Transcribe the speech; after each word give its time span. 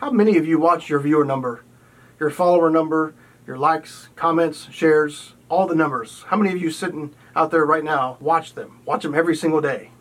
How 0.00 0.10
many 0.10 0.36
of 0.36 0.46
you 0.46 0.58
watch 0.58 0.90
your 0.90 1.00
viewer 1.00 1.24
number, 1.24 1.64
your 2.20 2.28
follower 2.28 2.68
number, 2.68 3.14
your 3.46 3.56
likes, 3.56 4.10
comments, 4.14 4.68
shares, 4.70 5.32
all 5.48 5.66
the 5.66 5.74
numbers? 5.74 6.22
How 6.26 6.36
many 6.36 6.54
of 6.54 6.60
you 6.60 6.70
sitting 6.70 7.14
out 7.34 7.50
there 7.50 7.64
right 7.64 7.82
now 7.82 8.18
watch 8.20 8.54
them? 8.54 8.82
Watch 8.84 9.04
them 9.04 9.14
every 9.14 9.34
single 9.34 9.62
day. 9.62 9.92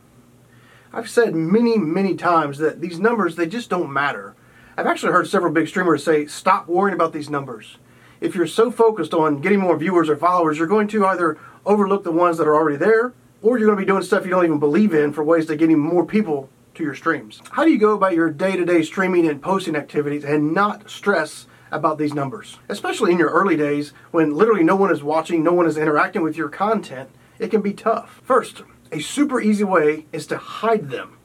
I've 0.92 1.10
said 1.10 1.34
many, 1.34 1.78
many 1.78 2.16
times 2.16 2.58
that 2.58 2.82
these 2.82 3.00
numbers, 3.00 3.38
they 3.38 3.48
just 3.48 3.70
don't 3.70 3.90
matter. 3.90 4.36
I've 4.76 4.86
actually 4.86 5.14
heard 5.14 5.30
several 5.30 5.54
big 5.54 5.70
streamers 5.70 6.04
say, 6.04 6.26
stop 6.26 6.68
worrying 6.68 6.94
about 6.96 7.14
these 7.14 7.30
numbers. 7.30 7.78
If 8.20 8.36
you're 8.36 8.48
so 8.48 8.72
focused 8.72 9.14
on 9.14 9.40
getting 9.40 9.62
more 9.62 9.78
viewers 9.78 10.10
or 10.10 10.18
followers, 10.18 10.58
you're 10.58 10.68
going 10.68 10.90
to 10.90 11.06
either 11.06 11.40
overlook 11.66 12.04
the 12.04 12.12
ones 12.12 12.38
that 12.38 12.48
are 12.48 12.56
already 12.56 12.78
there, 12.78 13.14
or 13.42 13.58
you're 13.58 13.68
going 13.68 13.80
to 13.80 13.82
be 13.82 13.88
doing 13.88 14.04
stuff 14.04 14.26
you 14.26 14.32
don't 14.32 14.44
even 14.44 14.60
believe 14.60 14.94
in 14.94 15.14
for 15.14 15.24
ways 15.24 15.46
to 15.46 15.56
getting 15.56 15.80
more 15.80 16.06
people 16.06 16.50
to 16.76 16.84
your 16.84 16.96
streams. 16.96 17.42
How 17.52 17.64
do 17.64 17.72
you 17.72 17.80
go 17.80 17.94
about 17.94 18.14
your 18.14 18.30
day 18.30 18.56
to 18.56 18.66
day 18.66 18.84
streaming 18.84 19.28
and 19.28 19.42
posting 19.42 19.76
activities 19.76 20.24
and 20.24 20.54
not 20.54 20.90
stress 20.90 21.48
about 21.72 21.98
these 21.98 22.14
numbers? 22.14 22.60
Especially 22.70 23.12
in 23.12 23.18
your 23.18 23.32
early 23.32 23.58
days 23.58 23.94
when 24.12 24.36
literally 24.36 24.64
no 24.64 24.76
one 24.76 24.92
is 24.92 25.04
watching, 25.04 25.44
no 25.44 25.54
one 25.54 25.66
is 25.66 25.78
interacting 25.78 26.22
with 26.22 26.38
your 26.38 26.50
content, 26.50 27.10
it 27.40 27.50
can 27.50 27.62
be 27.62 27.74
tough. 27.74 28.22
First, 28.24 28.64
a 28.92 29.00
super 29.00 29.42
easy 29.42 29.64
way 29.64 30.06
is 30.12 30.28
to 30.28 30.38
hide 30.38 30.90
them. 30.90 31.18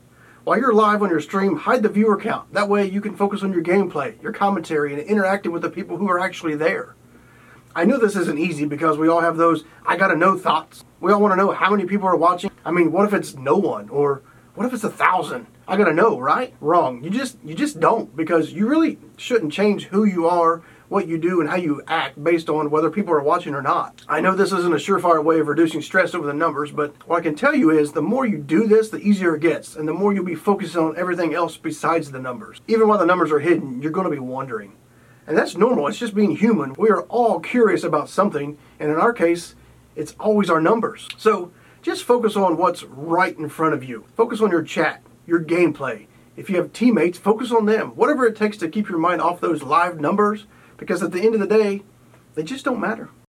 While 0.45 0.59
you're 0.59 0.73
live 0.73 1.03
on 1.03 1.11
your 1.11 1.21
stream, 1.21 1.57
hide 1.57 1.83
the 1.83 1.89
viewer 1.89 2.19
count. 2.19 2.53
That 2.55 2.69
way 2.69 2.87
you 2.87 3.01
can 3.01 3.15
focus 3.15 3.43
on 3.43 3.53
your 3.53 3.63
gameplay, 3.63 4.21
your 4.23 4.33
commentary, 4.33 4.95
and 4.95 5.03
interacting 5.03 5.53
with 5.53 5.63
the 5.63 5.71
people 5.71 5.99
who 5.99 6.09
are 6.09 6.19
actually 6.19 6.57
there. 6.57 6.97
I 7.75 7.85
know 7.85 7.99
this 7.99 8.17
isn't 8.17 8.39
easy 8.39 8.65
because 8.65 8.99
we 8.99 9.09
all 9.09 9.21
have 9.21 9.37
those 9.37 9.65
I 9.87 9.97
gotta 9.97 10.17
know 10.17 10.37
thoughts. 10.37 10.85
We 11.01 11.13
all 11.13 11.21
wanna 11.21 11.37
know 11.37 11.53
how 11.53 11.71
many 11.71 11.85
people 11.85 12.09
are 12.09 12.17
watching. 12.17 12.51
I 12.65 12.71
mean, 12.71 12.91
what 12.91 13.07
if 13.07 13.13
it's 13.13 13.37
no 13.37 13.57
one? 13.57 13.89
Or 13.91 14.23
what 14.55 14.67
if 14.67 14.75
it's 14.75 14.85
a 14.85 14.91
thousand? 14.91 15.47
I 15.67 15.77
gotta 15.77 15.93
know, 15.93 16.19
right? 16.19 16.55
Wrong. 16.61 17.03
You 17.03 17.11
just 17.11 17.39
you 17.45 17.55
just 17.55 17.81
don't 17.81 18.15
because 18.17 18.53
you 18.53 18.67
really 18.67 18.99
shouldn't 19.17 19.53
change 19.53 19.87
who 19.87 20.05
you 20.05 20.27
are 20.27 20.63
what 20.91 21.07
you 21.07 21.17
do 21.17 21.41
and 21.41 21.49
how 21.49 21.57
you 21.57 21.81
act 21.87 22.23
based 22.23 22.51
on 22.51 22.69
whether 22.69 22.91
people 22.91 23.15
are 23.15 23.23
watching 23.23 23.55
or 23.55 23.63
not. 23.63 24.03
I 24.09 24.21
know 24.21 24.35
this 24.35 24.53
isn't 24.53 24.73
a 24.73 24.77
surefire 24.77 25.23
way 25.23 25.39
of 25.39 25.47
reducing 25.47 25.81
stress 25.81 26.15
over 26.15 26.27
the 26.27 26.35
numbers, 26.35 26.73
but 26.73 26.95
what 27.09 27.19
I 27.19 27.23
can 27.23 27.37
tell 27.37 27.55
you 27.55 27.71
is 27.71 27.93
the 27.93 28.03
more 28.03 28.27
you 28.27 28.39
do 28.39 28.67
this, 28.67 28.91
the 28.91 28.99
easier 28.99 29.37
it 29.37 29.41
gets, 29.41 29.77
and 29.77 29.87
the 29.87 29.95
more 29.95 30.13
you'll 30.13 30.25
be 30.25 30.35
focusing 30.35 30.81
on 30.81 30.99
everything 30.99 31.33
else 31.33 31.57
besides 31.57 32.11
the 32.11 32.19
numbers. 32.19 32.61
Even 32.67 32.89
while 32.89 32.99
the 32.99 33.07
numbers 33.07 33.31
are 33.31 33.39
hidden, 33.39 33.81
you're 33.81 33.93
going 33.93 34.05
to 34.05 34.11
be 34.11 34.19
wondering. 34.19 34.73
And 35.29 35.39
that's 35.39 35.57
normal, 35.57 35.87
it's 35.87 35.99
just 35.99 36.15
being 36.15 36.35
human. 36.35 36.75
We 36.77 36.91
are 36.91 37.03
all 37.03 37.39
curious 37.39 37.85
about 37.85 38.09
something, 38.09 38.59
and 38.81 38.91
in 38.91 38.97
our 38.97 39.13
case, 39.13 39.55
it's 39.95 40.17
always 40.19 40.51
our 40.51 40.61
numbers. 40.61 41.07
So 41.17 41.53
just 41.83 42.05
focus 42.05 42.37
on 42.37 42.57
what's 42.57 42.83
right 42.85 43.37
in 43.37 43.49
front 43.49 43.75
of 43.75 43.85
you. 43.85 44.05
Focus 44.17 44.41
on 44.41 44.51
your 44.51 44.63
chat, 44.63 45.03
your 45.27 45.41
gameplay. 45.41 46.07
If 46.37 46.49
you 46.49 46.57
have 46.57 46.73
teammates, 46.73 47.19
focus 47.19 47.51
on 47.53 47.67
them. 47.67 47.91
Whatever 47.97 48.27
it 48.27 48.37
takes 48.37 48.57
to 48.59 48.69
keep 48.69 48.89
your 48.89 48.99
mind 48.99 49.21
off 49.21 49.41
those 49.41 49.63
live 49.63 50.01
numbers 50.01 50.47
because 50.77 51.03
at 51.03 51.13
the 51.13 51.21
end 51.23 51.35
of 51.35 51.41
the 51.41 51.47
day, 51.47 51.83
they 52.35 52.43
just 52.43 52.65
don't 52.65 52.81
matter. 52.81 53.11